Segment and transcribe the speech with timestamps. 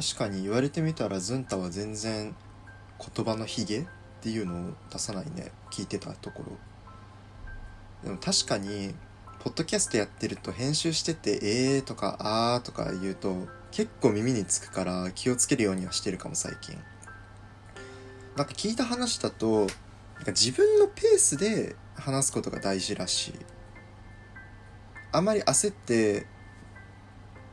[0.00, 2.36] 確かに言われてみたらズンタは全然
[3.14, 3.84] 言葉のヒゲっ
[4.20, 5.50] ていうのを出さないね。
[5.72, 6.56] 聞いてたところ。
[8.04, 8.94] でも確かに
[9.40, 16.78] ポッドキャストやってると編集してて「えー」とか「あー」とか言うと結構耳につくから気をつけるようにはしてるかも最近。
[18.36, 23.34] なんか聞いた話だとなんか自分のペースで話すことが大事らしい。
[25.10, 26.24] あまり焦って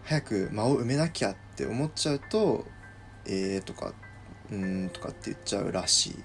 [0.03, 2.65] 早く間を埋めなきゃっって思っちゃうと
[3.25, 3.93] 「えー」とか
[4.51, 6.23] 「うん」とかって言っちゃうらしい。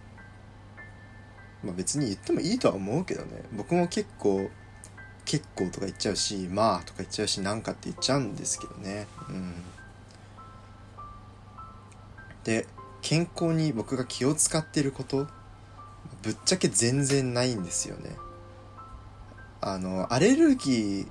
[1.62, 3.42] まあ別に言ってもいいとは思うけどね。
[3.52, 4.50] 僕も結構
[5.24, 9.06] 「結構」とか言っちゃうし「まあ」とか言っちゃうし「なんか」って言っちゃうんですけどね。
[9.28, 9.54] うん。
[12.42, 12.66] で
[13.02, 15.28] 健康に僕が気を使ってること
[16.22, 18.16] ぶっちゃけ全然ないんですよね。
[19.60, 21.08] あのアレルギー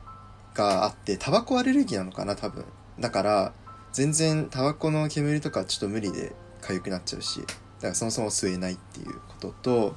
[0.55, 2.65] があってタバコアレルギーなのかな多分。
[2.99, 3.53] だから
[3.91, 9.95] 全然タバコの煙とかちょっと無理で痒くなっちゃうしだからそもそも吸えないっていうことと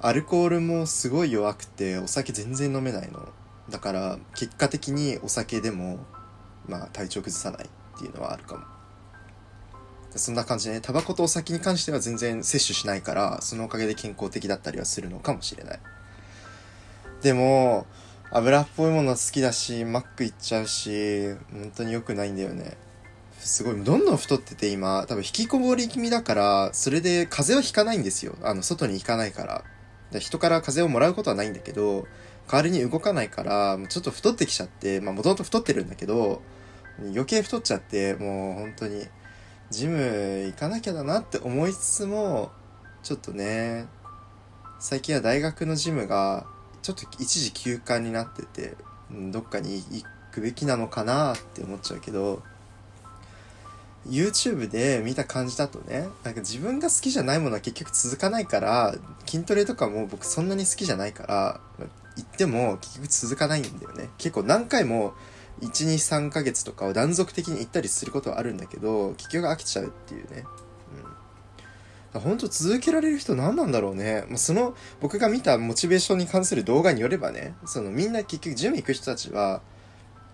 [0.00, 3.28] アルコールもすごい弱くてお酒全然飲めないの。
[3.70, 5.98] だから結果的にお酒でも
[6.68, 8.64] まあ体調崩さないっていうのはあるかも。
[10.14, 15.80] そんな感じでねタバコとお酒に関しては全然摂取しないからそのおかげで健康的だったりはするのかもしれない。
[17.22, 17.86] でも
[18.30, 22.76] 油っぽいもの好きだしマック行っちゃうし本当に良くないんだよね。
[23.38, 23.84] すごい。
[23.84, 28.36] どんどん太ってて今多分引きこもり気味だからそれで風邪はひかないんですよ。
[28.42, 29.64] あの外に行かないから。
[30.10, 32.06] で人から風邪をもらうことはないんだけど
[32.50, 36.42] 代わりに動かないからちょっと太ってきちゃってまあもともと太ってるんだけど
[37.00, 39.04] 余計太っちゃってもう本当に
[39.70, 42.52] ジム行かなきゃだなって思いつつも
[43.02, 43.86] ちょっとね
[44.78, 46.46] 最近は大学のジムが
[46.82, 48.76] ちょっと一時休館になってて
[49.10, 52.42] どっかに行くべきなのかなって思っちゃうけど
[54.08, 58.94] YouTube で見た感じだとねなんか自分が好きじゃないものは結局続かないから
[59.26, 61.60] 筋トレとかも僕そんなに好きじゃないから
[62.16, 64.08] 行っても結局続かないんだよね。
[64.16, 65.14] 結構何回も
[65.60, 70.44] 123ヶ月とかを断続的に行ったりすることはあるんだけど結局飽きちゃうっていうね。
[72.14, 72.20] うん。
[72.20, 74.24] 本当続けられる人何なんだろうね。
[74.28, 79.60] もうその僕が見たモチベーションに関する動画によればね、そのみんな結局ジム行く人たちは、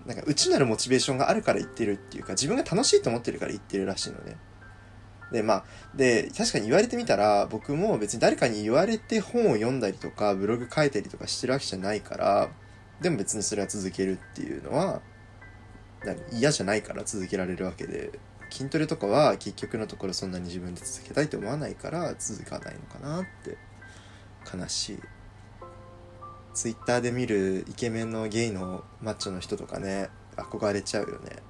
[0.06, 4.36] なんか内なるモチベーションがあるから言ってるっていうか、自分が楽しいと思ってるから言ってるらしいのね。
[5.32, 5.64] で、まあ、
[5.94, 12.50] で、確かに言われてみたら、僕も別に誰かに言われて本を読んだりとか、ブログ書いたりとかしてるわけじゃないから、
[13.00, 15.00] でも別にそれは続けるっていうのは、
[16.32, 18.10] 嫌じゃないから続けられるわけで、
[18.52, 23.56] 筋トレとかは結局のところそんなに自分で続けたいと思わないから続かないのかなって
[24.54, 24.98] 悲しい
[26.54, 31.42] ツイッターで見るイケメンのゲイのマッチョの人とかね憧れちゃうよね。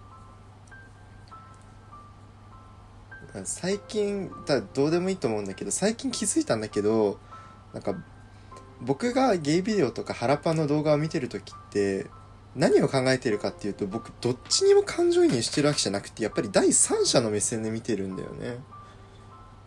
[3.44, 7.18] 最近だどうでもいいと思うんだけど最近気づいたんだけど
[7.72, 7.94] なんか
[8.82, 12.08] 僕がゲイビデオとか腹パの動画を見てる時って
[12.54, 18.58] 何を考えてるかっていうと僕どっちにも感情移入してるわけじゃなくてやっぱり第三者の目線で見てるんだよね。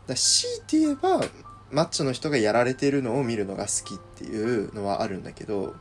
[0.06, 1.22] だ強いて言えば
[1.72, 5.76] マッチョの人がやられてるのを見るのが好きっていうのはあるんだけど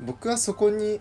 [0.00, 1.00] 僕はそこに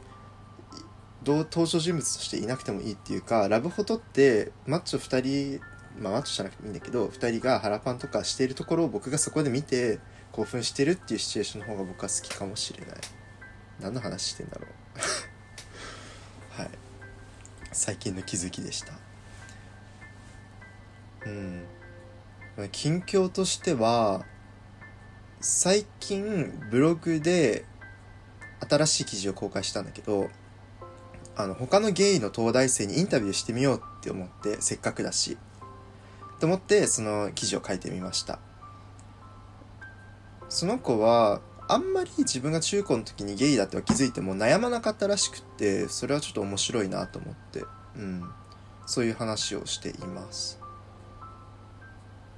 [1.26, 5.62] 登場人物としていなくてもいいっていうかラブホトってマッチョ2人
[6.00, 10.00] まあマッチョじゃなくてもいいんだけど2人が腹パンとかしているところを僕がそこで見て
[10.32, 12.96] 興奮してるっていうシチュエーションの方が僕は好きかもしれない。
[13.82, 14.68] 何の話してんだろ
[16.56, 16.58] う。
[16.62, 16.70] はい。
[17.72, 18.94] 最近の気づきでした。
[21.26, 21.64] うん。
[22.70, 24.26] 近況としては
[25.40, 27.66] 最近ブログで
[28.70, 30.30] 新しい記事を公開したんだけど
[31.36, 35.38] あの他のゲイの東大生にインタビューしてみようって思ってせっかくだし。
[36.40, 38.40] と思ってその記事を書いてみました。
[40.50, 47.64] その子はあんまり自分が中高の時にゲイだっては気づいても悩まなかったらしくってそれはちょっと面白いなと思って
[47.96, 48.24] うん。
[48.88, 50.61] そういう話をしています。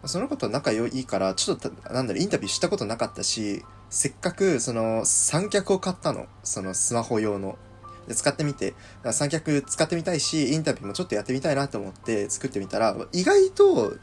[0.05, 6.27] その子と仲良いからちょっとなんだろインタビューしたことなかったしせっかくその三脚を買ったの。
[6.43, 7.57] そのスマホ用の。
[8.07, 8.73] で使ってみて。
[9.11, 13.93] 三脚使ってみたいしインタビューもちょっとやってみたいなと思って作ってみたら意外と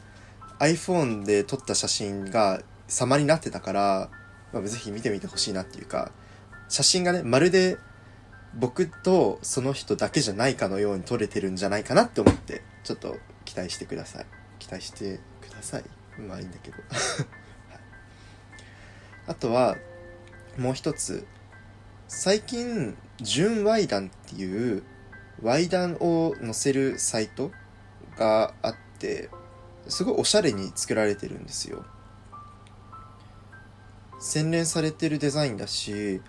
[0.59, 4.09] iPhone で撮った写真が様になってたから
[4.53, 6.11] まあ、ぜひ見てみてほしいなっていうか
[6.69, 7.77] 写真がねまるで
[8.53, 13.15] 僕とその人だけじゃないかのように撮れてるんじゃないかなって思ってちょっと
[13.45, 14.25] 期待してください。
[14.59, 15.19] 期待して
[15.61, 15.83] ください。
[16.19, 17.77] まあいいんだけど、 はい、
[19.27, 19.77] あとは
[20.57, 21.25] もう一つ。
[22.07, 24.83] 最近純ワイダンっていう
[25.41, 27.51] ワイダンを載せるサイト
[28.17, 29.29] があって
[29.87, 31.85] すごいおしゃれに作られてるんですよ。
[34.19, 36.21] 洗練されてるデザインだし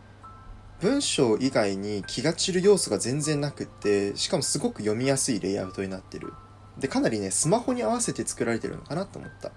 [0.81, 6.33] 文章以外に気が散る要素が全然なくってしかもすごく読みやすいレイアウトになってる。
[6.79, 9.53] でかなりねスマホに合わせて作られてるのかなと思った。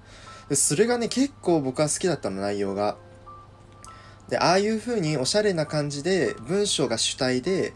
[0.50, 2.98] でそれがね結構僕は好きだったの内容が。
[4.30, 7.74] でああいう風におしゃれな感じで文章が主体で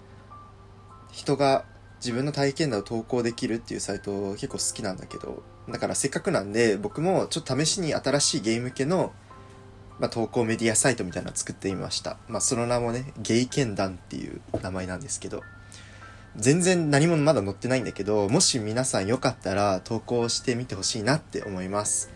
[1.12, 1.64] 人が
[1.98, 5.44] 自分の体験談を投稿できるっていうサイト結構好きなんだけど。
[5.70, 9.14] だからせっかくなんで僕もちょっと試しに新しいゲーム系の、
[10.00, 12.18] まあ、投稿メディアサイトみたいなのを作ってみました。
[12.28, 15.44] まあその名もねゲイ剣団っていう名前なんですけど。
[16.36, 22.12] 全然何もまだ載ってないんだけどもし皆さんよかったら投稿してみてほしいなって思います。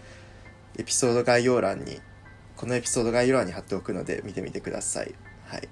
[0.78, 2.00] エピソード概要欄に
[2.56, 5.14] このエピソード概要欄に貼っておくので見てみてください。
[5.46, 5.68] はい。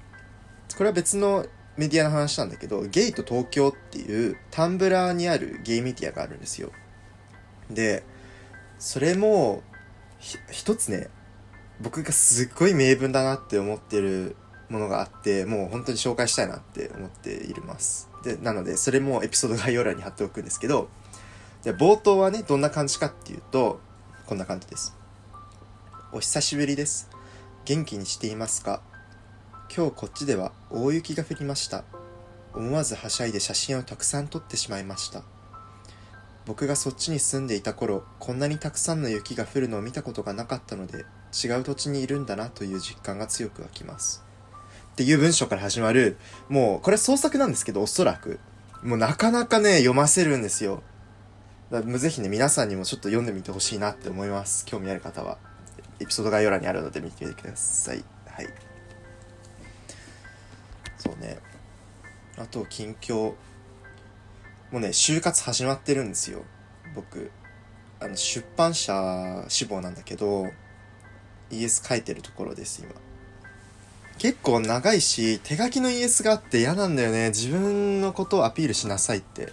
[0.75, 1.45] これは別の
[1.77, 6.71] メディアの話なんだけどゲイと東京っていうタンブラーにあるゲイメディアがあるんですよ。
[7.69, 8.03] で
[8.77, 9.63] それも
[10.51, 11.07] 一つね
[11.79, 14.35] 僕がすっごい名文だなって思ってる
[14.69, 18.10] ものがあってもう本当に紹介したいなって思っています。
[18.23, 20.89] でなのでそれもエピソード概要欄に貼っておくんですけど
[21.63, 23.79] で冒頭はねどんな感じかっていうと
[24.25, 24.95] こんな感じです。
[26.13, 27.09] お久しぶりです。
[27.65, 28.81] 元気にしていますか？
[29.75, 31.83] 今日こっちでは大雪が降りました。
[32.53, 35.23] 思わずはしゃいで写真をたくさん撮ってしまいました。
[36.45, 44.23] 僕がそっちに住んでいた頃こんなにたくさんの雪が降るのを見たことがなかったので違う土地にいるんだなという実感が強く湧きます。
[45.01, 46.15] っていう文章から始まる
[46.47, 48.39] もうこれ創作なんですけどおそらく。
[48.83, 50.83] もうなかなかね読ませるんですよ。
[51.71, 54.63] ぜひね皆さんにもちょっと読んでみてほしいなって思います。
[54.63, 55.39] 興味ある方は。
[55.99, 58.03] エピソード概要欄にあるので見てみてください。
[58.27, 58.47] はい。
[60.99, 61.39] そうね。
[62.37, 63.15] あと近況。
[63.15, 63.35] も
[64.73, 66.43] うね就活始まってるんですよ。
[66.93, 67.31] 僕。
[67.99, 70.45] あの出版社志望なんだけど
[71.49, 73.10] ES 書いてるところです今。
[74.21, 77.29] 結構長いし手書きの ES があって嫌なんだよね。
[77.29, 79.51] 自分のことをアピールしなさいって。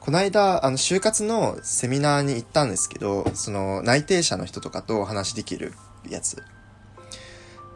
[0.00, 5.72] この間あの就活のセミナーに行ったんですけどその内定者の人とかとお話できる
[6.10, 6.42] やつ。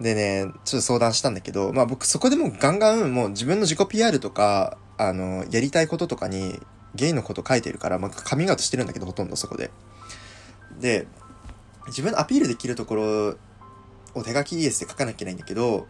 [0.01, 6.61] でねちょっと相談したんだけどまあ僕そこでもガンガンもう自分の自己 PR とかあの、やりたいこととかに、
[6.95, 9.71] ゲイのこと書いてるから、まあ、カミングアウトしてるんだけど、ほとんどそこで。
[10.81, 11.07] で、
[11.87, 13.37] 自分のアピールできるところ
[14.15, 15.87] を手書き ES で書かなきゃいけないんだけど、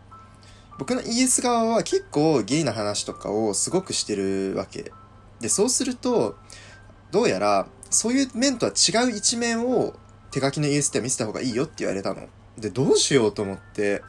[0.79, 4.93] 僕の ES 側は結構ゲイな話とかをすごくしてるわけ。
[5.41, 6.37] で、そうすると、
[7.11, 9.95] どうやら、そういう面とは違う一面を
[10.31, 12.29] 手書きの ES では見せた方がいいよって言われたの。
[12.59, 14.03] で、どうしようと思って、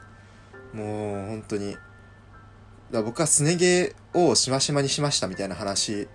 [0.73, 1.75] もう本当に
[2.91, 6.07] だ僕はすね毛をしましまにしましたみたいな話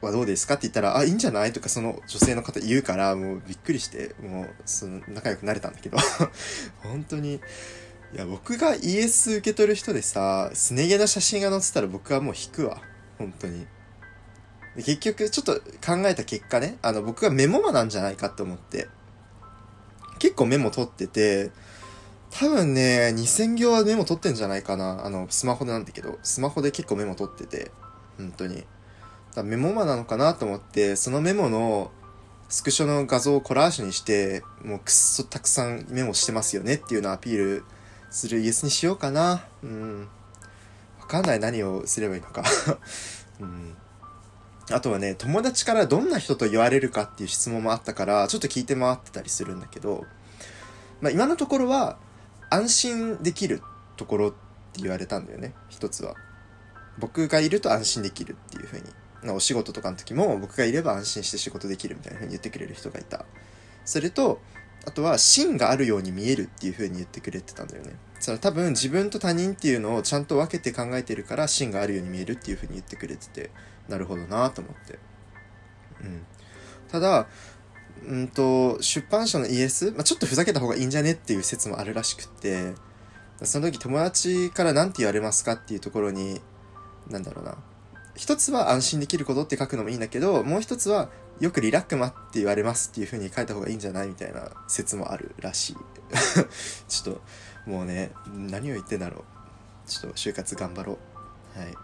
[0.00, 1.52] はどうですかって言ったら、あ、いいんじゃない？
[1.52, 5.98] とかその女性の方言うから、もうびっくりして、もう、その、仲良くなれたんだけど
[6.84, 7.40] 本当に、
[8.14, 12.80] いや、僕が ES 受け取る人でさ、すね毛の写真が載ってたら僕はもう引くわ。
[13.18, 13.66] 本当に。
[14.76, 18.88] 結局、ちょっと考えた結果ね、あの、僕がメモマなんじゃないかって思って、
[20.18, 21.50] 結構メモ取ってて、
[22.30, 25.04] 多分ね、2000行はメモ取ってんじゃないかな。
[25.04, 27.70] あの、スマホでなんだけど、スマホで結構メモ取ってて、
[28.16, 28.64] 本当に。
[29.34, 31.90] だメモマなのかなと思って、そのメモの
[32.48, 37.64] スクショの画像をコラージュにして、もうくっそたくさんメモしてますよねっていうのをアピール
[38.10, 39.44] するイエスにしようかな。
[39.62, 40.08] うん。
[41.00, 42.44] わかんない何をすればいいのか
[43.40, 43.76] うん。
[44.70, 50.04] あとはね、友達からどんな人と言われるかっていう質問もあったから、ちょっと聞いて回ってたりするんだけど、
[51.00, 51.98] まあ今のところは、
[52.50, 53.62] 安心できる
[53.96, 54.36] ところって
[54.80, 56.14] 言われたんだよね一つは
[56.98, 63.24] 僕がいると安心できるっていう風にお仕事とかの時も僕がいれば安心して仕事できるみたいな風に言ってくれる人がいた
[63.84, 64.40] それと
[64.88, 67.96] あとは芯があるように見えるっていう風に言ってくれてたんだよね。
[68.20, 73.50] それ多分自分と他人っていうのをちゃんと分けて考えてるから芯があるように見えるっていう風に言ってくれてて
[73.88, 74.98] なるほどなと思って。
[76.02, 76.26] うん。
[76.90, 77.26] ただ
[78.06, 82.74] うんと、出版社の ES、まあ、ちょっとふざけた方がいいんじゃねっていう説もあるらしくって、
[83.42, 86.40] その時友達から何て言われますかっていうところに、
[87.08, 87.56] なんだろうな。
[88.18, 91.08] 一つは安心できることって書くのもいいんだけど、もう一つは
[91.38, 95.76] よくリラックマって言われますっていう風に書いた方がいいんじゃないみたいな説もあるらしい。
[96.88, 97.22] ちょっと、
[97.70, 99.18] もうね、何を言ってんだろ
[99.86, 99.88] う。
[99.88, 100.98] ちょっと就活頑張ろ
[101.56, 101.58] う。
[101.60, 101.74] はい。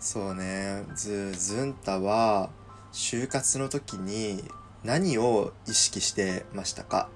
[0.00, 2.48] そうね、ズ、ズンタは、
[2.90, 4.50] 就活の時に
[4.82, 7.10] 何を意識してましたか？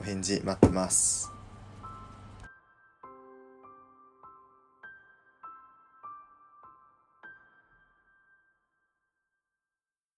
[0.00, 1.35] お返事待ってます。